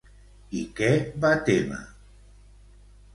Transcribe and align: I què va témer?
I 0.61 0.61
què 0.79 0.87
va 1.25 1.31
témer? 1.49 1.83